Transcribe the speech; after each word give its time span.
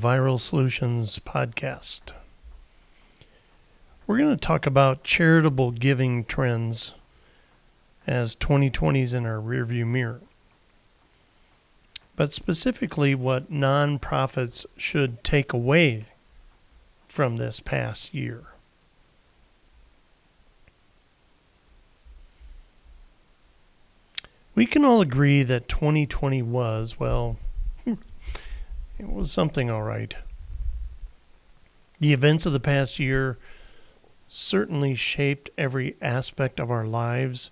Viral 0.00 0.38
Solutions 0.38 1.18
podcast. 1.18 2.12
We're 4.06 4.18
going 4.18 4.30
to 4.30 4.36
talk 4.36 4.64
about 4.64 5.02
charitable 5.02 5.72
giving 5.72 6.24
trends 6.24 6.94
as 8.06 8.36
2020 8.36 9.02
is 9.02 9.12
in 9.12 9.26
our 9.26 9.38
rearview 9.40 9.84
mirror. 9.84 10.20
But 12.14 12.32
specifically, 12.32 13.16
what 13.16 13.50
nonprofits 13.50 14.64
should 14.76 15.24
take 15.24 15.52
away 15.52 16.04
from 17.08 17.38
this 17.38 17.58
past 17.58 18.14
year. 18.14 18.44
We 24.54 24.64
can 24.64 24.84
all 24.84 25.00
agree 25.00 25.42
that 25.42 25.68
2020 25.68 26.40
was, 26.42 27.00
well, 27.00 27.36
it 28.98 29.12
was 29.12 29.30
something 29.30 29.70
all 29.70 29.82
right. 29.82 30.14
The 32.00 32.12
events 32.12 32.46
of 32.46 32.52
the 32.52 32.60
past 32.60 32.98
year 32.98 33.38
certainly 34.28 34.94
shaped 34.94 35.50
every 35.56 35.96
aspect 36.00 36.60
of 36.60 36.70
our 36.70 36.84
lives 36.84 37.50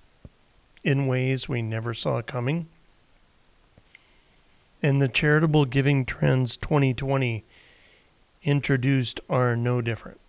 in 0.85 1.07
ways 1.07 1.49
we 1.49 1.63
never 1.63 1.95
saw 1.95 2.23
coming. 2.23 2.69
And 4.83 5.01
the 5.01 5.09
charitable 5.09 5.65
giving 5.65 6.05
trends 6.05 6.57
2020 6.57 7.45
introduced 8.45 9.21
are 9.29 9.57
no 9.57 9.81
different. 9.81 10.21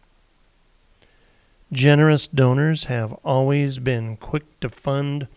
Generous 1.72 2.28
donors 2.28 2.86
have 2.86 3.12
always 3.26 3.78
been 3.78 4.16
quick 4.18 4.60
to 4.62 4.70
fund 4.70 5.28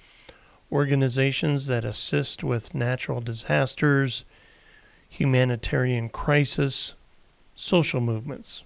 organizations 0.70 1.66
that 1.66 1.84
assist 1.84 2.44
with 2.44 2.74
natural 2.74 3.20
disasters, 3.20 4.24
humanitarian 5.10 6.08
crisis, 6.08 6.94
social 7.54 8.00
movements. 8.00 8.62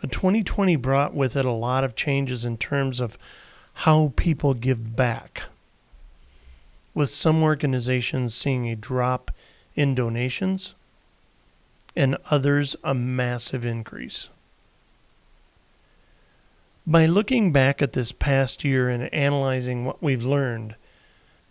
But 0.00 0.12
2020 0.12 0.76
brought 0.76 1.12
with 1.12 1.36
it 1.36 1.44
a 1.44 1.50
lot 1.50 1.84
of 1.84 1.96
changes 1.96 2.44
in 2.44 2.56
terms 2.56 3.00
of 3.00 3.18
how 3.74 4.12
people 4.16 4.54
give 4.54 4.96
back, 4.96 5.44
with 6.94 7.10
some 7.10 7.42
organizations 7.42 8.34
seeing 8.34 8.68
a 8.68 8.76
drop 8.76 9.30
in 9.76 9.94
donations 9.94 10.74
and 11.94 12.16
others 12.30 12.74
a 12.82 12.94
massive 12.94 13.64
increase. 13.64 14.28
By 16.86 17.06
looking 17.06 17.52
back 17.52 17.82
at 17.82 17.92
this 17.92 18.12
past 18.12 18.64
year 18.64 18.88
and 18.88 19.12
analyzing 19.12 19.84
what 19.84 20.02
we've 20.02 20.24
learned, 20.24 20.76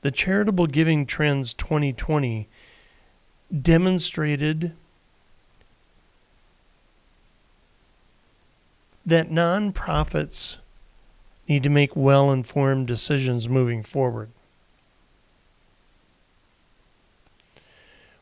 the 0.02 0.12
Charitable 0.12 0.68
Giving 0.68 1.06
Trends 1.06 1.54
2020 1.54 2.48
demonstrated 3.62 4.74
that 9.06 9.30
nonprofits 9.30 10.58
need 11.48 11.64
to 11.64 11.70
make 11.70 11.96
well 11.96 12.32
informed 12.32 12.88
decisions 12.88 13.48
moving 13.48 13.82
forward. 13.82 14.30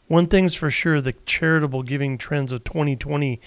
One 0.07 0.27
thing's 0.27 0.53
for 0.53 0.69
sure 0.69 1.01
the 1.01 1.15
charitable 1.25 1.81
giving 1.81 2.19
trends 2.19 2.51
of 2.51 2.63
2020 2.63 3.39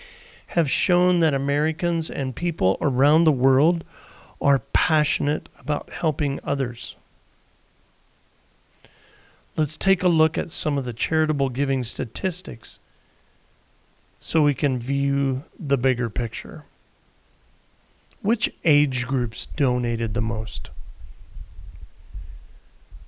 have 0.48 0.68
shown 0.68 1.20
that 1.20 1.34
Americans 1.34 2.10
and 2.10 2.34
people 2.34 2.76
around 2.80 3.24
the 3.24 3.32
world 3.32 3.84
are 4.40 4.60
passionate 4.72 5.48
about 5.58 5.90
helping 5.90 6.40
others. 6.42 6.96
Let's 9.58 9.76
take 9.76 10.04
a 10.04 10.08
look 10.08 10.38
at 10.38 10.52
some 10.52 10.78
of 10.78 10.84
the 10.84 10.92
charitable 10.92 11.48
giving 11.48 11.82
statistics 11.82 12.78
so 14.20 14.44
we 14.44 14.54
can 14.54 14.78
view 14.78 15.42
the 15.58 15.76
bigger 15.76 16.08
picture. 16.08 16.64
Which 18.22 18.54
age 18.64 19.04
groups 19.08 19.46
donated 19.56 20.14
the 20.14 20.20
most? 20.20 20.70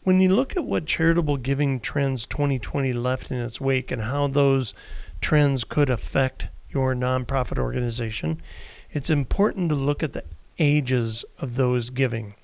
When 0.03 0.21
you 0.21 0.35
look 0.35 0.57
at 0.57 0.65
what 0.65 0.87
charitable 0.87 1.37
giving 1.37 1.79
trends 1.79 2.27
2020 2.27 2.95
left 2.95 3.31
in 3.31 3.37
its 3.37 3.61
wake 3.61 3.93
and 3.93 4.03
how 4.03 4.27
those 4.27 4.75
trends 5.21 5.63
could 5.63 5.89
affect 5.89 6.49
your 6.69 6.97
nonprofit 6.97 7.59
organization, 7.59 8.43
it's 8.91 9.09
important 9.09 9.69
to 9.69 9.77
look 9.77 10.03
at 10.03 10.15
the 10.15 10.25
ages 10.59 11.25
of 11.39 11.55
those 11.55 11.91
giving. 11.91 12.35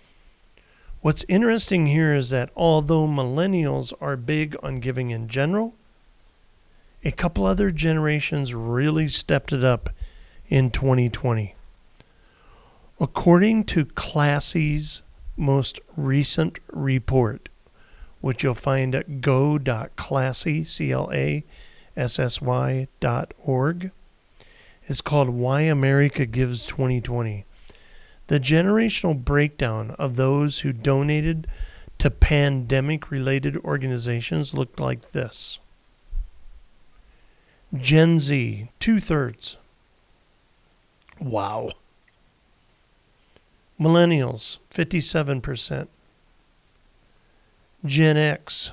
What's 1.07 1.25
interesting 1.29 1.87
here 1.87 2.17
is 2.17 2.31
that 2.31 2.51
although 2.57 3.07
millennials 3.07 3.93
are 4.01 4.17
big 4.17 4.57
on 4.61 4.81
giving 4.81 5.11
in 5.11 5.29
general, 5.29 5.73
a 7.05 7.13
couple 7.13 7.47
other 7.47 7.71
generations 7.71 8.57
really 8.57 9.09
stepped 9.09 9.53
it 9.53 9.63
up 9.63 9.91
in 10.49 10.73
2020. 10.73 11.55
According 12.99 13.63
to 13.67 13.85
Classy's 13.85 15.03
most 15.37 15.79
recent 15.97 16.59
report, 16.73 17.51
which 18.21 18.43
you'll 18.43 18.55
find 18.55 18.93
at 18.93 19.21
go.classy, 19.21 20.65
C-L-A-S-S-Y 20.65 21.49
dot 22.99 23.33
org, 23.39 23.93
is 24.89 25.01
called 25.01 25.29
Why 25.29 25.61
America 25.61 26.27
Gives 26.27 26.67
2020. 26.67 27.46
The 28.29 28.41
generational 28.41 29.25
breakdown 29.25 29.93
of 29.99 30.17
those 30.17 30.61
who 30.61 30.73
donated 30.73 31.47
to 31.99 32.11
pandemic 32.11 33.11
related 33.11 33.57
organizations 33.59 34.53
looked 34.53 34.81
like 34.81 35.13
this 35.13 35.59
Gen 37.75 38.19
Z, 38.19 38.69
two 38.79 39.01
thirds. 39.01 39.57
Wow. 41.21 41.71
Millennials, 43.81 44.59
57%. 44.71 45.89
Gen 47.85 48.17
X, 48.17 48.73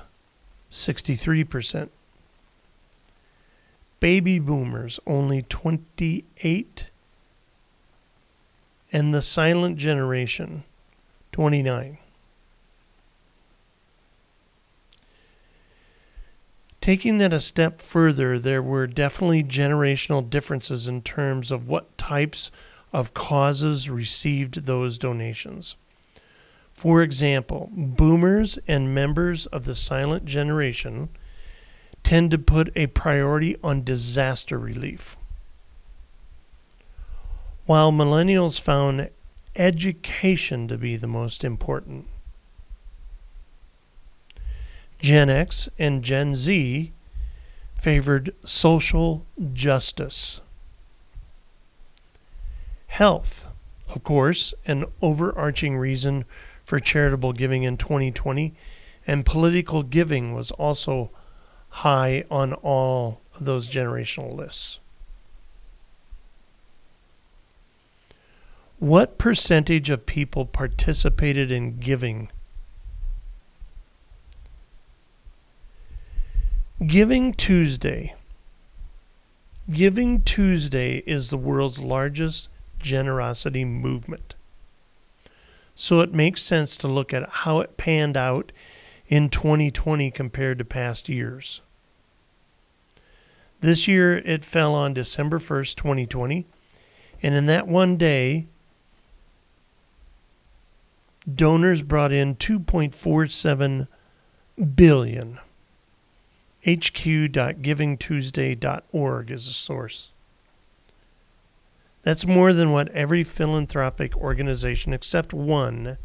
63%. 0.70 1.88
Baby 4.00 4.38
boomers, 4.38 5.00
only 5.06 5.42
28 5.42 6.90
and 8.94 9.12
the 9.12 9.20
silent 9.20 9.76
generation 9.76 10.62
29 11.32 11.98
taking 16.80 17.18
that 17.18 17.32
a 17.32 17.40
step 17.40 17.80
further 17.80 18.38
there 18.38 18.62
were 18.62 18.86
definitely 18.86 19.42
generational 19.42 20.30
differences 20.30 20.86
in 20.86 21.02
terms 21.02 21.50
of 21.50 21.66
what 21.66 21.98
types 21.98 22.52
of 22.92 23.12
causes 23.14 23.90
received 23.90 24.66
those 24.66 24.96
donations. 24.96 25.74
For 26.72 27.02
example 27.02 27.70
boomers 27.72 28.60
and 28.68 28.94
members 28.94 29.46
of 29.46 29.64
the 29.64 29.74
silent 29.74 30.24
generation 30.24 31.08
tend 32.04 32.30
to 32.30 32.38
put 32.38 32.70
a 32.76 32.86
priority 32.86 33.56
on 33.64 33.82
disaster 33.82 34.56
relief 34.56 35.16
while 37.66 37.90
millennials 37.90 38.60
found 38.60 39.10
education 39.56 40.68
to 40.68 40.76
be 40.76 40.96
the 40.96 41.06
most 41.06 41.44
important. 41.44 42.06
Gen 44.98 45.30
X 45.30 45.68
and 45.78 46.02
Gen 46.02 46.34
Z 46.34 46.92
favored 47.76 48.34
social 48.44 49.26
justice. 49.52 50.40
Health, 52.86 53.48
of 53.94 54.02
course, 54.04 54.54
an 54.66 54.84
overarching 55.02 55.76
reason 55.76 56.24
for 56.64 56.78
charitable 56.78 57.32
giving 57.32 57.62
in 57.64 57.76
2020, 57.76 58.54
and 59.06 59.26
political 59.26 59.82
giving 59.82 60.32
was 60.32 60.50
also 60.52 61.10
high 61.68 62.24
on 62.30 62.54
all 62.54 63.20
of 63.34 63.44
those 63.44 63.68
generational 63.68 64.34
lists. 64.34 64.78
What 68.84 69.16
percentage 69.16 69.88
of 69.88 70.04
people 70.04 70.44
participated 70.44 71.50
in 71.50 71.78
giving? 71.78 72.28
Giving 76.86 77.32
Tuesday. 77.32 78.14
Giving 79.72 80.20
Tuesday 80.20 80.98
is 81.06 81.30
the 81.30 81.38
world's 81.38 81.78
largest 81.78 82.50
generosity 82.78 83.64
movement. 83.64 84.34
So 85.74 86.00
it 86.00 86.12
makes 86.12 86.42
sense 86.42 86.76
to 86.76 86.86
look 86.86 87.14
at 87.14 87.26
how 87.26 87.60
it 87.60 87.78
panned 87.78 88.18
out 88.18 88.52
in 89.08 89.30
2020 89.30 90.10
compared 90.10 90.58
to 90.58 90.64
past 90.66 91.08
years. 91.08 91.62
This 93.60 93.88
year 93.88 94.18
it 94.18 94.44
fell 94.44 94.74
on 94.74 94.92
December 94.92 95.38
1st, 95.38 95.74
2020, 95.74 96.44
and 97.22 97.34
in 97.34 97.46
that 97.46 97.66
one 97.66 97.96
day, 97.96 98.46
donors 101.32 101.82
brought 101.82 102.12
in 102.12 102.36
2.47 102.36 103.88
billion 104.74 105.38
hq.givingtuesday.org 106.64 109.30
is 109.30 109.46
a 109.46 109.52
source. 109.52 110.10
That's 112.02 112.26
more 112.26 112.54
than 112.54 112.72
what 112.72 112.88
every 112.88 113.22
philanthropic 113.24 114.16
organization 114.16 114.94
except 114.94 115.34
one 115.34 115.98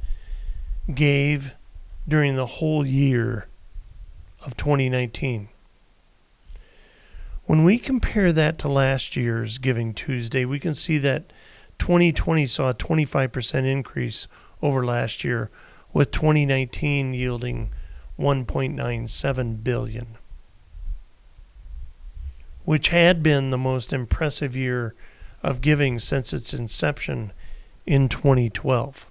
gave 0.93 1.55
during 2.07 2.35
the 2.35 2.45
whole 2.45 2.85
year 2.85 3.47
of 4.45 4.55
2019. 4.57 5.49
When 7.45 7.63
we 7.63 7.79
compare 7.79 8.33
that 8.33 8.57
to 8.59 8.67
last 8.67 9.15
year's 9.15 9.57
Giving 9.57 9.93
Tuesday, 9.93 10.43
we 10.45 10.59
can 10.59 10.73
see 10.73 10.97
that 10.99 11.31
2020 11.79 12.47
saw 12.47 12.69
a 12.69 12.73
25% 12.73 13.65
increase 13.65 14.27
over 14.61 14.85
last 14.85 15.23
year, 15.23 15.49
with 15.93 16.11
2019 16.11 17.13
yielding 17.13 17.69
1.97 18.19 19.63
billion, 19.63 20.17
which 22.65 22.89
had 22.89 23.23
been 23.23 23.49
the 23.49 23.57
most 23.57 23.93
impressive 23.93 24.55
year 24.55 24.93
of 25.41 25.61
giving 25.61 25.97
since 25.99 26.33
its 26.33 26.53
inception 26.53 27.31
in 27.85 28.09
2012. 28.09 29.09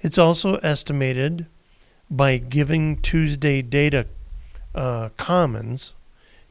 It's 0.00 0.18
also 0.18 0.56
estimated 0.56 1.46
by 2.10 2.36
Giving 2.38 2.96
Tuesday 2.98 3.62
Data 3.62 4.06
uh, 4.74 5.10
Commons. 5.16 5.94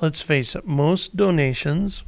Let's 0.00 0.22
face 0.22 0.54
it, 0.54 0.66
most 0.66 1.16
donations 1.16 2.04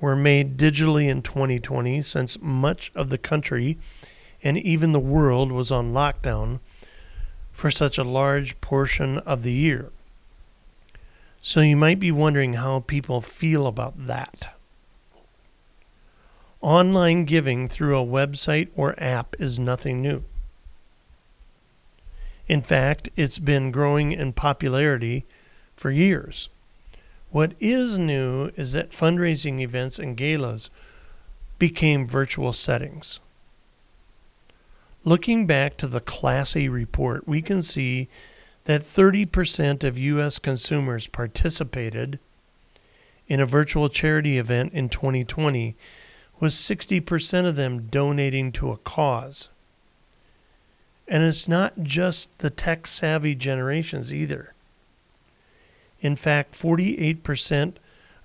were 0.00 0.14
made 0.14 0.56
digitally 0.56 1.08
in 1.08 1.22
2020 1.22 2.02
since 2.02 2.40
much 2.40 2.92
of 2.94 3.10
the 3.10 3.18
country 3.18 3.78
and 4.44 4.56
even 4.56 4.92
the 4.92 5.00
world 5.00 5.50
was 5.50 5.72
on 5.72 5.92
lockdown 5.92 6.60
for 7.58 7.72
such 7.72 7.98
a 7.98 8.04
large 8.04 8.60
portion 8.60 9.18
of 9.18 9.42
the 9.42 9.50
year. 9.50 9.90
So 11.40 11.60
you 11.60 11.74
might 11.74 11.98
be 11.98 12.12
wondering 12.12 12.54
how 12.54 12.78
people 12.86 13.20
feel 13.20 13.66
about 13.66 14.06
that. 14.06 14.54
Online 16.60 17.24
giving 17.24 17.66
through 17.66 17.98
a 17.98 18.06
website 18.06 18.68
or 18.76 18.94
app 18.96 19.34
is 19.40 19.58
nothing 19.58 20.00
new. 20.00 20.22
In 22.46 22.62
fact, 22.62 23.08
it's 23.16 23.40
been 23.40 23.72
growing 23.72 24.12
in 24.12 24.34
popularity 24.34 25.26
for 25.74 25.90
years. 25.90 26.48
What 27.32 27.54
is 27.58 27.98
new 27.98 28.52
is 28.54 28.72
that 28.74 28.92
fundraising 28.92 29.58
events 29.58 29.98
and 29.98 30.16
galas 30.16 30.70
became 31.58 32.06
virtual 32.06 32.52
settings. 32.52 33.18
Looking 35.08 35.46
back 35.46 35.78
to 35.78 35.86
the 35.86 36.02
Classy 36.02 36.68
report, 36.68 37.26
we 37.26 37.40
can 37.40 37.62
see 37.62 38.10
that 38.64 38.82
30% 38.82 39.82
of 39.82 39.96
U.S. 39.96 40.38
consumers 40.38 41.06
participated 41.06 42.18
in 43.26 43.40
a 43.40 43.46
virtual 43.46 43.88
charity 43.88 44.36
event 44.36 44.74
in 44.74 44.90
2020, 44.90 45.74
with 46.40 46.52
60% 46.52 47.46
of 47.46 47.56
them 47.56 47.86
donating 47.86 48.52
to 48.52 48.70
a 48.70 48.76
cause. 48.76 49.48
And 51.08 51.22
it's 51.22 51.48
not 51.48 51.82
just 51.82 52.38
the 52.40 52.50
tech 52.50 52.86
savvy 52.86 53.34
generations 53.34 54.12
either. 54.12 54.52
In 56.02 56.16
fact, 56.16 56.52
48% 56.52 57.76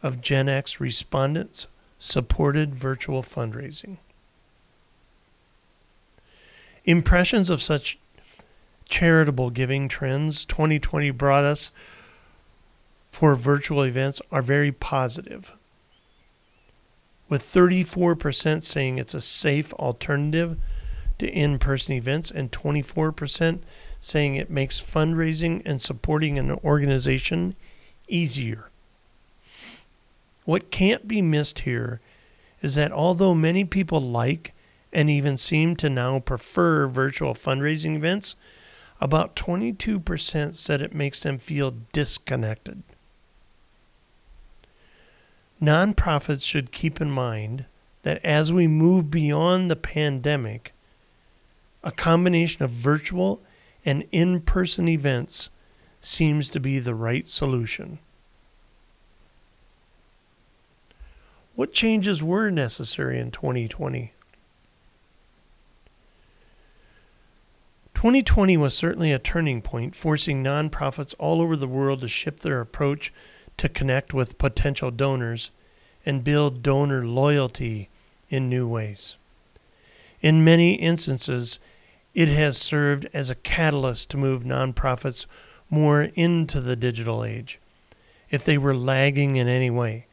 of 0.02 0.20
Gen 0.20 0.50
X 0.50 0.82
respondents 0.82 1.68
supported 1.98 2.76
virtual 2.76 3.24
fundraising. 3.24 4.00
Impressions 6.86 7.50
of 7.50 7.62
such 7.62 7.98
charitable 8.90 9.50
giving 9.50 9.88
trends 9.88 10.46
2020 10.46 11.12
brought 11.12 11.46
us 11.46 11.72
for 13.12 13.36
virtual 13.36 13.84
events 13.84 14.22
are 14.32 14.42
very 14.42 14.72
positive, 14.72 15.54
with 17.30 17.42
34% 17.42 18.64
saying 18.64 18.98
it's 18.98 19.14
a 19.14 19.22
safe 19.22 19.72
alternative 19.76 20.58
to 21.20 21.28
in 21.30 21.58
person 21.60 21.94
events, 21.94 22.30
and 22.32 22.52
24% 22.52 23.60
saying 24.02 24.36
it 24.36 24.50
makes 24.50 24.82
fundraising 24.82 25.62
and 25.64 25.82
supporting 25.82 26.38
an 26.38 26.52
organization 26.52 27.56
easier. 28.10 28.70
What 30.44 30.72
can't 30.72 31.08
be 31.08 31.22
missed 31.22 31.60
here 31.60 32.02
is 32.62 32.76
that 32.76 32.92
although 32.92 33.34
many 33.34 33.64
people 33.64 34.02
like 34.02 34.53
and 34.94 35.10
even 35.10 35.36
seem 35.36 35.76
to 35.78 35.90
now 35.90 36.20
prefer 36.20 36.88
virtual 36.88 37.34
fundraising 37.34 37.96
events, 37.96 38.36
about 39.02 39.36
22% 39.36 40.56
said 40.56 40.82
it 40.82 40.96
makes 40.96 41.24
them 41.24 41.38
feel 41.38 41.76
disconnected. 41.92 42.84
Nonprofits 45.62 46.48
should 46.48 46.72
keep 46.72 47.02
in 47.02 47.10
mind 47.10 47.66
that 48.04 48.24
as 48.24 48.54
we 48.54 48.68
move 48.68 49.10
beyond 49.10 49.70
the 49.70 49.76
pandemic, 49.76 50.74
a 51.84 51.92
combination 51.92 52.64
of 52.64 52.70
virtual 52.70 53.42
and 53.86 54.06
in 54.12 54.42
person 54.42 54.88
events 54.88 55.50
seems 56.00 56.50
to 56.50 56.60
be 56.60 56.80
the 56.80 56.96
right 56.96 57.28
solution. 57.28 58.00
What 61.56 61.74
changes 61.74 62.24
were 62.24 62.50
necessary 62.50 63.20
in 63.20 63.32
2020? 63.32 64.13
2020 68.04 68.58
was 68.58 68.74
certainly 68.74 69.14
a 69.14 69.18
turning 69.18 69.62
point, 69.62 69.96
forcing 69.96 70.44
nonprofits 70.44 71.16
all 71.20 71.42
over 71.42 71.56
the 71.56 71.70
world 71.70 72.02
to 72.02 72.08
shift 72.10 72.42
their 72.42 72.60
approach 72.60 73.14
to 73.56 73.70
connect 73.70 74.14
with 74.14 74.38
potential 74.38 74.92
donors 74.92 75.52
and 76.06 76.22
build 76.22 76.62
donor 76.62 77.02
loyalty 77.02 77.88
in 78.30 78.50
new 78.50 78.68
ways. 78.68 79.16
In 80.20 80.44
many 80.44 80.74
instances, 80.74 81.60
it 82.14 82.28
has 82.28 82.58
served 82.58 83.08
as 83.14 83.30
a 83.30 83.36
catalyst 83.36 84.10
to 84.10 84.18
move 84.18 84.44
nonprofits 84.44 85.26
more 85.70 86.02
into 86.14 86.60
the 86.60 86.76
digital 86.76 87.24
age, 87.24 87.58
if 88.30 88.44
they 88.44 88.58
were 88.58 88.76
lagging 88.76 89.38
in 89.38 89.48
any 89.48 89.70
way. 89.70 90.08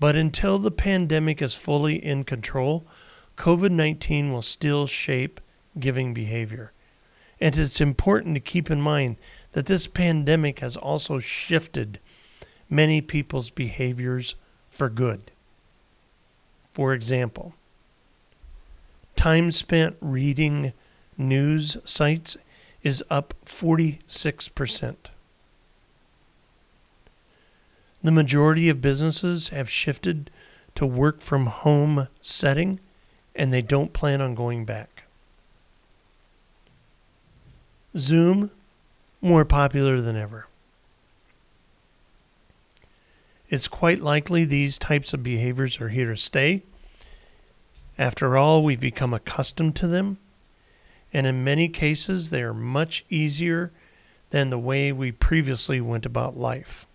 But 0.00 0.16
until 0.16 0.58
the 0.58 0.72
pandemic 0.72 1.40
is 1.40 1.54
fully 1.54 2.04
in 2.04 2.24
control, 2.24 2.84
COVID 3.36 3.70
19 3.70 4.32
will 4.32 4.42
still 4.42 4.88
shape 4.88 5.40
giving 5.78 6.12
behavior. 6.12 6.72
And 7.40 7.56
it's 7.56 7.80
important 7.80 8.34
to 8.34 8.40
keep 8.40 8.70
in 8.70 8.80
mind 8.80 9.16
that 9.52 9.66
this 9.66 9.86
pandemic 9.86 10.60
has 10.60 10.76
also 10.76 11.18
shifted 11.18 11.98
many 12.68 13.00
people's 13.00 13.50
behaviors 13.50 14.34
for 14.68 14.88
good. 14.88 15.30
For 16.72 16.92
example, 16.92 17.54
time 19.16 19.50
spent 19.50 19.96
reading 20.00 20.72
news 21.16 21.76
sites 21.84 22.36
is 22.82 23.02
up 23.10 23.34
46%. 23.44 24.96
The 28.02 28.12
majority 28.12 28.68
of 28.68 28.80
businesses 28.80 29.48
have 29.48 29.68
shifted 29.68 30.30
to 30.74 30.86
work 30.86 31.20
from 31.20 31.46
home 31.46 32.08
setting 32.20 32.80
and 33.34 33.52
they 33.52 33.62
don't 33.62 33.92
plan 33.92 34.20
on 34.20 34.34
going 34.34 34.64
back. 34.64 34.89
Zoom, 37.96 38.50
more 39.20 39.44
popular 39.44 40.00
than 40.00 40.16
ever. 40.16 40.46
It's 43.48 43.68
quite 43.68 44.00
likely 44.00 44.44
these 44.44 44.78
types 44.78 45.12
of 45.12 45.22
behaviors 45.22 45.80
are 45.80 45.88
here 45.88 46.10
to 46.10 46.16
stay. 46.16 46.62
After 47.98 48.36
all, 48.36 48.62
we've 48.62 48.80
become 48.80 49.12
accustomed 49.12 49.76
to 49.76 49.88
them 49.88 50.18
and 51.12 51.26
in 51.26 51.44
many 51.44 51.68
cases, 51.68 52.30
they 52.30 52.42
are 52.42 52.54
much 52.54 53.04
easier 53.10 53.72
than 54.30 54.50
the 54.50 54.58
way 54.58 54.92
we 54.92 55.10
previously 55.10 55.80
went 55.80 56.06
about 56.06 56.36
life. 56.36 56.86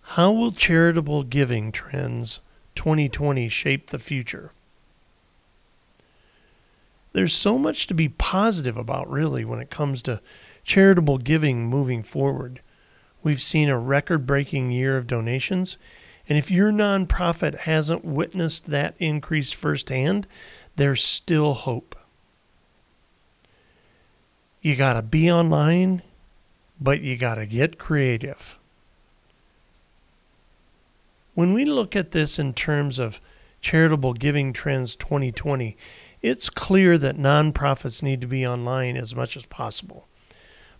How 0.00 0.32
will 0.32 0.52
charitable 0.52 1.24
giving 1.24 1.72
trends 1.72 2.40
2020 2.74 3.48
shape 3.48 3.90
the 3.90 3.98
future? 3.98 4.52
There's 7.16 7.32
so 7.32 7.56
much 7.56 7.86
to 7.86 7.94
be 7.94 8.10
positive 8.10 8.76
about, 8.76 9.08
really, 9.08 9.42
when 9.42 9.58
it 9.58 9.70
comes 9.70 10.02
to 10.02 10.20
charitable 10.64 11.16
giving 11.16 11.66
moving 11.66 12.02
forward. 12.02 12.60
We've 13.22 13.40
seen 13.40 13.70
a 13.70 13.78
record 13.78 14.26
breaking 14.26 14.70
year 14.70 14.98
of 14.98 15.06
donations, 15.06 15.78
And 16.28 16.36
if 16.36 16.50
your 16.50 16.70
nonprofit 16.70 17.60
hasn't 17.60 18.04
witnessed 18.04 18.66
that 18.66 18.96
increase 18.98 19.50
firsthand, 19.50 20.26
there's 20.76 21.02
still 21.02 21.54
hope. 21.54 21.96
You 24.60 24.76
got 24.76 24.94
to 24.94 25.02
be 25.02 25.30
online, 25.30 26.02
but 26.78 27.00
you 27.00 27.16
got 27.16 27.36
to 27.36 27.46
get 27.46 27.78
creative. 27.78 28.58
When 31.34 31.54
we 31.54 31.64
look 31.64 31.96
at 31.96 32.10
this 32.10 32.38
in 32.38 32.52
terms 32.52 32.98
of 32.98 33.22
charitable 33.62 34.12
giving 34.12 34.52
trends 34.52 34.96
2020, 34.96 35.78
it's 36.22 36.50
clear 36.50 36.98
that 36.98 37.16
nonprofits 37.16 38.02
need 38.02 38.20
to 38.20 38.26
be 38.26 38.46
online 38.46 38.96
as 38.96 39.14
much 39.14 39.36
as 39.36 39.44
possible. 39.46 40.06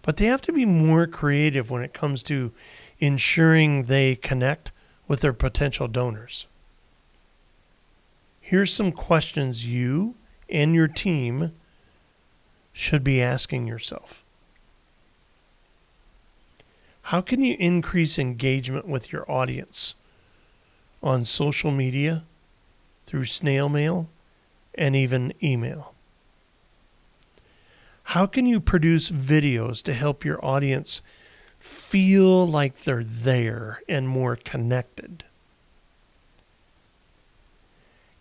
But 0.02 0.16
they 0.16 0.26
have 0.26 0.42
to 0.42 0.52
be 0.52 0.64
more 0.64 1.06
creative 1.06 1.70
when 1.70 1.82
it 1.82 1.92
comes 1.92 2.22
to 2.24 2.52
ensuring 2.98 3.84
they 3.84 4.16
connect 4.16 4.70
with 5.08 5.20
their 5.20 5.32
potential 5.32 5.88
donors. 5.88 6.46
Here's 8.40 8.72
some 8.72 8.92
questions 8.92 9.66
you 9.66 10.14
and 10.48 10.74
your 10.74 10.88
team 10.88 11.52
should 12.72 13.02
be 13.02 13.20
asking 13.20 13.66
yourself. 13.66 14.24
How 17.02 17.20
can 17.20 17.42
you 17.42 17.56
increase 17.58 18.18
engagement 18.18 18.86
with 18.86 19.12
your 19.12 19.30
audience 19.30 19.94
on 21.02 21.24
social 21.24 21.70
media, 21.70 22.24
through 23.06 23.26
snail 23.26 23.68
mail, 23.68 24.08
and 24.76 24.94
even 24.96 25.32
email? 25.42 25.94
How 28.10 28.26
can 28.26 28.46
you 28.46 28.60
produce 28.60 29.10
videos 29.10 29.82
to 29.82 29.92
help 29.92 30.24
your 30.24 30.42
audience 30.44 31.02
feel 31.58 32.46
like 32.46 32.84
they're 32.84 33.02
there 33.02 33.80
and 33.88 34.08
more 34.08 34.36
connected? 34.36 35.24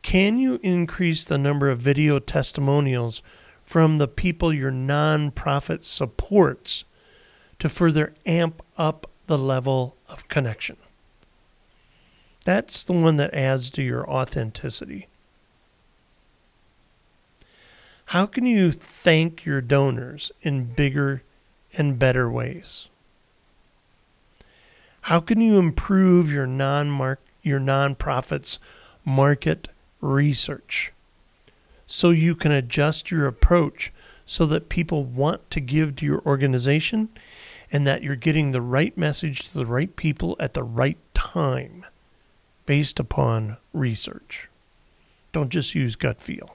Can 0.02 0.38
you 0.38 0.60
increase 0.64 1.24
the 1.24 1.38
number 1.38 1.70
of 1.70 1.80
video 1.80 2.20
testimonials 2.20 3.22
from 3.64 3.98
the 3.98 4.08
people 4.08 4.54
your 4.54 4.72
nonprofit 4.72 5.84
supports 5.84 6.86
to 7.60 7.70
further 7.70 8.14
amp 8.26 8.62
up 8.78 9.10
the 9.28 9.38
level 9.38 9.96
of 10.08 10.28
connection? 10.28 10.78
That's 12.44 12.84
the 12.84 12.94
one 12.94 13.18
that 13.18 13.34
adds 13.34 13.72
to 13.72 13.82
your 13.82 14.08
authenticity. 14.10 15.08
How 18.10 18.26
can 18.26 18.46
you 18.46 18.72
thank 18.72 19.46
your 19.46 19.62
donors 19.62 20.32
in 20.42 20.66
bigger 20.74 21.24
and 21.74 21.98
better 21.98 22.30
ways? 22.30 22.88
How 25.02 25.20
can 25.20 25.42
you 25.42 25.58
improve 25.58 26.32
your 26.32 26.48
non 26.48 27.18
your 27.44 27.60
nonprofit's 27.60 28.60
market 29.04 29.68
research 30.02 30.92
so 31.86 32.10
you 32.10 32.36
can 32.36 32.52
adjust 32.52 33.12
your 33.12 33.28
approach 33.28 33.92
so 34.26 34.46
that 34.48 34.70
people 34.70 35.04
want 35.04 35.50
to 35.52 35.60
give 35.60 35.96
to 35.96 36.06
your 36.06 36.22
organization 36.26 37.10
and 37.72 37.86
that 37.86 38.02
you're 38.02 38.16
getting 38.16 38.52
the 38.52 38.62
right 38.62 38.98
message 38.98 39.48
to 39.48 39.54
the 39.58 39.66
right 39.66 39.96
people 39.96 40.36
at 40.40 40.54
the 40.54 40.64
right 40.64 40.98
time 41.14 41.86
based 42.66 43.00
upon 43.00 43.58
research. 43.74 44.50
Don't 45.32 45.50
just 45.50 45.76
use 45.76 45.96
gut 45.96 46.20
feel. 46.20 46.55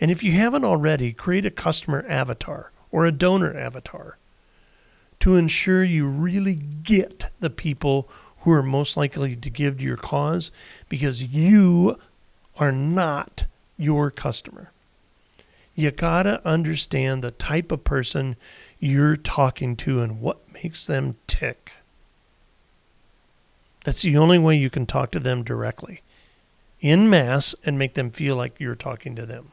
And 0.00 0.10
if 0.10 0.22
you 0.22 0.32
haven't 0.32 0.64
already, 0.64 1.12
create 1.12 1.46
a 1.46 1.50
customer 1.50 2.04
avatar 2.08 2.72
or 2.90 3.06
a 3.06 3.12
donor 3.12 3.56
avatar 3.56 4.18
to 5.20 5.36
ensure 5.36 5.82
you 5.82 6.06
really 6.06 6.54
get 6.54 7.26
the 7.40 7.50
people 7.50 8.08
who 8.40 8.52
are 8.52 8.62
most 8.62 8.96
likely 8.96 9.34
to 9.34 9.50
give 9.50 9.78
to 9.78 9.84
your 9.84 9.96
cause 9.96 10.52
because 10.88 11.22
you 11.22 11.98
are 12.58 12.72
not 12.72 13.44
your 13.76 14.10
customer. 14.10 14.70
You 15.74 15.90
gotta 15.90 16.46
understand 16.46 17.22
the 17.22 17.32
type 17.32 17.72
of 17.72 17.84
person 17.84 18.36
you're 18.78 19.16
talking 19.16 19.76
to 19.76 20.00
and 20.00 20.20
what 20.20 20.38
makes 20.52 20.86
them 20.86 21.16
tick. 21.26 21.72
That's 23.84 24.02
the 24.02 24.16
only 24.16 24.38
way 24.38 24.56
you 24.56 24.70
can 24.70 24.86
talk 24.86 25.10
to 25.12 25.20
them 25.20 25.42
directly, 25.42 26.02
in 26.80 27.08
mass, 27.08 27.54
and 27.64 27.78
make 27.78 27.94
them 27.94 28.10
feel 28.10 28.36
like 28.36 28.58
you're 28.58 28.74
talking 28.74 29.14
to 29.16 29.26
them. 29.26 29.52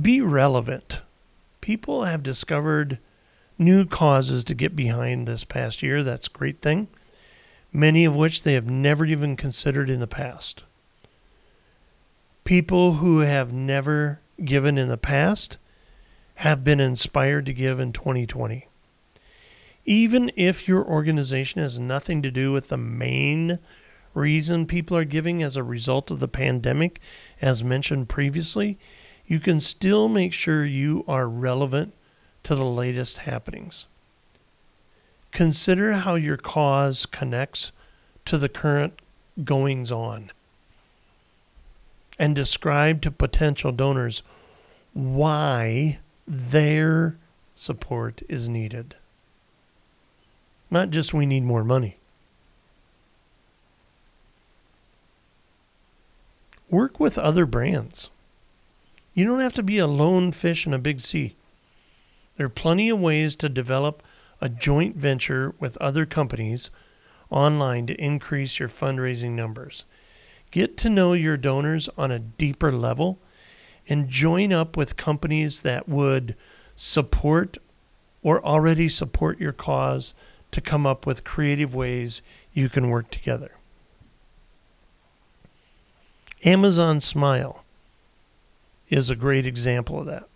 Be 0.00 0.20
relevant 0.20 1.00
people 1.66 2.04
have 2.04 2.22
discovered 2.22 2.96
new 3.58 3.84
causes 3.84 4.44
to 4.44 4.54
get 4.54 4.76
behind 4.76 5.26
this 5.26 5.42
past 5.42 5.82
year. 5.82 6.04
That's 6.04 6.28
a 6.28 6.30
great 6.30 6.62
thing. 6.62 6.86
Many 7.72 8.04
of 8.04 8.14
which 8.14 8.44
they 8.44 8.52
have 8.52 8.70
never 8.70 9.04
even 9.04 9.34
considered 9.34 9.90
in 9.90 9.98
the 9.98 10.06
past. 10.06 10.62
People 12.44 12.92
who 12.94 13.18
have 13.18 13.52
never 13.52 14.20
given 14.44 14.78
in 14.78 14.86
the 14.86 14.96
past 14.96 15.56
have 16.36 16.62
been 16.62 16.78
inspired 16.78 17.46
to 17.46 17.52
give 17.52 17.80
in 17.80 17.92
2020. 17.92 18.68
Even 19.84 20.30
if 20.36 20.68
your 20.68 20.84
organization 20.84 21.60
has 21.60 21.80
nothing 21.80 22.22
to 22.22 22.30
do 22.30 22.52
with 22.52 22.68
the 22.68 22.76
main 22.76 23.58
reason 24.14 24.66
people 24.66 24.96
are 24.96 25.04
giving 25.04 25.42
as 25.42 25.56
a 25.56 25.64
result 25.64 26.12
of 26.12 26.20
the 26.20 26.28
pandemic, 26.28 27.00
as 27.42 27.64
mentioned 27.64 28.08
previously, 28.08 28.78
you 29.26 29.40
can 29.40 29.60
still 29.60 30.08
make 30.08 30.32
sure 30.32 30.64
you 30.64 31.04
are 31.08 31.28
relevant 31.28 31.92
to 32.44 32.54
the 32.54 32.64
latest 32.64 33.18
happenings. 33.18 33.86
Consider 35.32 35.94
how 35.94 36.14
your 36.14 36.36
cause 36.36 37.06
connects 37.06 37.72
to 38.24 38.38
the 38.38 38.48
current 38.48 39.00
goings 39.44 39.90
on 39.90 40.30
and 42.18 42.34
describe 42.34 43.02
to 43.02 43.10
potential 43.10 43.72
donors 43.72 44.22
why 44.94 45.98
their 46.26 47.16
support 47.54 48.22
is 48.28 48.48
needed. 48.48 48.94
Not 50.70 50.90
just 50.90 51.12
we 51.12 51.26
need 51.26 51.42
more 51.42 51.64
money. 51.64 51.96
Work 56.70 56.98
with 56.98 57.18
other 57.18 57.46
brands. 57.46 58.10
You 59.16 59.24
don't 59.24 59.40
have 59.40 59.54
to 59.54 59.62
be 59.62 59.78
a 59.78 59.86
lone 59.86 60.30
fish 60.30 60.66
in 60.66 60.74
a 60.74 60.78
big 60.78 61.00
sea. 61.00 61.36
There 62.36 62.44
are 62.44 62.50
plenty 62.50 62.90
of 62.90 63.00
ways 63.00 63.34
to 63.36 63.48
develop 63.48 64.02
a 64.42 64.50
joint 64.50 64.94
venture 64.96 65.54
with 65.58 65.78
other 65.78 66.04
companies 66.04 66.68
online 67.30 67.86
to 67.86 67.94
increase 67.94 68.58
your 68.58 68.68
fundraising 68.68 69.30
numbers. 69.30 69.86
Get 70.50 70.76
to 70.78 70.90
know 70.90 71.14
your 71.14 71.38
donors 71.38 71.88
on 71.96 72.10
a 72.10 72.18
deeper 72.18 72.70
level 72.70 73.18
and 73.88 74.10
join 74.10 74.52
up 74.52 74.76
with 74.76 74.98
companies 74.98 75.62
that 75.62 75.88
would 75.88 76.36
support 76.74 77.56
or 78.22 78.44
already 78.44 78.90
support 78.90 79.40
your 79.40 79.54
cause 79.54 80.12
to 80.50 80.60
come 80.60 80.84
up 80.84 81.06
with 81.06 81.24
creative 81.24 81.74
ways 81.74 82.20
you 82.52 82.68
can 82.68 82.90
work 82.90 83.10
together. 83.10 83.52
Amazon 86.44 87.00
Smile 87.00 87.64
is 88.88 89.10
a 89.10 89.16
great 89.16 89.46
example 89.46 90.00
of 90.00 90.06
that. 90.06 90.28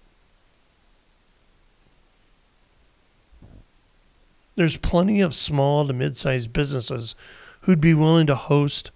There's 4.56 4.76
plenty 4.76 5.20
of 5.20 5.34
small 5.34 5.86
to 5.86 5.92
mid 5.92 6.16
sized 6.16 6.52
businesses 6.52 7.14
who'd 7.62 7.80
be 7.80 7.94
willing 7.94 8.26
to 8.26 8.34
host 8.34 8.90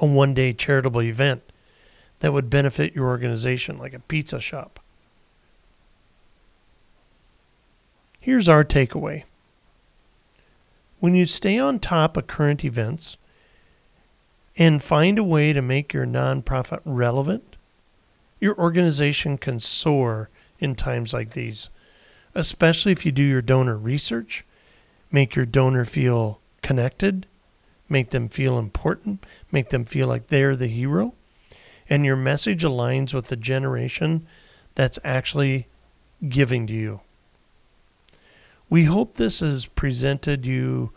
a 0.00 0.06
one 0.06 0.34
day 0.34 0.52
charitable 0.52 1.02
event 1.02 1.42
that 2.20 2.32
would 2.32 2.48
benefit 2.48 2.94
your 2.94 3.06
organization, 3.06 3.78
like 3.78 3.92
a 3.92 4.00
pizza 4.00 4.40
shop. 4.40 4.80
Here's 8.20 8.48
our 8.48 8.64
takeaway 8.64 9.24
when 10.98 11.14
you 11.14 11.26
stay 11.26 11.58
on 11.58 11.78
top 11.78 12.16
of 12.16 12.26
current 12.26 12.64
events 12.64 13.16
and 14.56 14.82
find 14.82 15.18
a 15.18 15.24
way 15.24 15.52
to 15.52 15.60
make 15.60 15.92
your 15.92 16.06
nonprofit 16.06 16.80
relevant 16.84 17.55
your 18.40 18.56
organization 18.58 19.38
can 19.38 19.60
soar 19.60 20.30
in 20.58 20.74
times 20.74 21.12
like 21.12 21.30
these, 21.30 21.68
especially 22.34 22.92
if 22.92 23.06
you 23.06 23.12
do 23.12 23.22
your 23.22 23.42
donor 23.42 23.76
research, 23.76 24.44
make 25.10 25.34
your 25.34 25.46
donor 25.46 25.84
feel 25.84 26.40
connected, 26.62 27.26
make 27.88 28.10
them 28.10 28.28
feel 28.28 28.58
important, 28.58 29.24
make 29.50 29.70
them 29.70 29.84
feel 29.84 30.08
like 30.08 30.28
they're 30.28 30.56
the 30.56 30.66
hero, 30.66 31.14
and 31.88 32.04
your 32.04 32.16
message 32.16 32.62
aligns 32.62 33.14
with 33.14 33.26
the 33.26 33.36
generation 33.36 34.26
that's 34.74 34.98
actually 35.04 35.66
giving 36.28 36.66
to 36.66 36.72
you. 36.72 37.00
We 38.68 38.84
hope 38.84 39.14
this 39.14 39.40
has 39.40 39.66
presented 39.66 40.44
you 40.44 40.90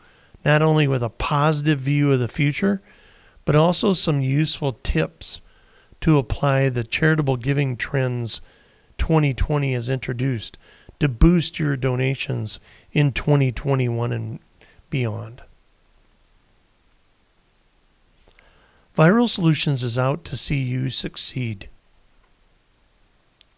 not 0.43 0.61
only 0.61 0.87
with 0.87 1.03
a 1.03 1.09
positive 1.09 1.79
view 1.79 2.11
of 2.11 2.19
the 2.19 2.27
future, 2.27 2.81
but 3.45 3.55
also 3.55 3.93
some 3.93 4.21
useful 4.21 4.79
tips 4.83 5.41
to 6.01 6.17
apply 6.17 6.69
the 6.69 6.83
charitable 6.83 7.37
giving 7.37 7.75
trends 7.75 8.41
2020 8.97 9.73
has 9.73 9.89
introduced 9.89 10.57
to 10.99 11.07
boost 11.07 11.59
your 11.59 11.75
donations 11.75 12.59
in 12.91 13.11
2021 13.11 14.11
and 14.11 14.39
beyond. 14.89 15.41
Viral 18.97 19.29
Solutions 19.29 19.83
is 19.83 19.97
out 19.97 20.25
to 20.25 20.35
see 20.35 20.57
you 20.57 20.89
succeed. 20.89 21.69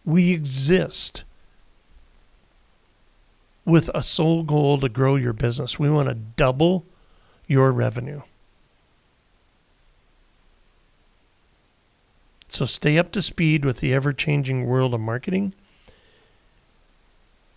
We 0.04 0.32
exist 0.32 1.24
with 3.64 3.88
a 3.94 4.02
sole 4.02 4.42
goal 4.42 4.78
to 4.78 4.88
grow 4.88 5.16
your 5.16 5.32
business. 5.32 5.78
We 5.78 5.90
want 5.90 6.08
to 6.08 6.14
double 6.14 6.84
your 7.46 7.72
revenue. 7.72 8.22
So 12.52 12.66
stay 12.66 12.98
up 12.98 13.12
to 13.12 13.22
speed 13.22 13.64
with 13.64 13.78
the 13.78 13.94
ever 13.94 14.12
changing 14.12 14.66
world 14.66 14.92
of 14.92 15.00
marketing 15.00 15.54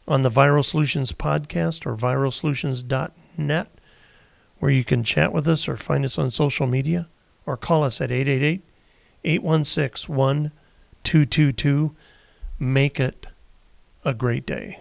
on 0.08 0.24
the 0.24 0.30
Viral 0.30 0.64
Solutions 0.64 1.12
podcast 1.12 1.86
or 1.86 1.98
viralsolutions.net, 1.98 3.68
where 4.60 4.72
you 4.72 4.86
can 4.86 5.04
chat 5.04 5.34
with 5.34 5.50
us 5.50 5.68
or 5.68 5.76
find 5.76 6.06
us 6.06 6.18
on 6.18 6.32
social 6.32 6.66
media 6.66 7.10
or 7.46 7.58
call 7.58 7.84
us 7.84 8.00
at 8.00 8.10
888 8.10 8.62
816 9.26 10.16
1222. 10.16 11.94
Make 12.58 12.98
it 12.98 13.28
a 14.06 14.14
great 14.14 14.46
day. 14.46 14.80